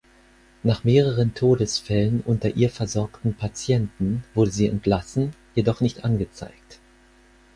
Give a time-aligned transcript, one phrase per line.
[0.63, 6.79] Nach mehreren Todesfällen unter von ihr versorgten Patienten wurde sie entlassen, jedoch nicht angezeigt.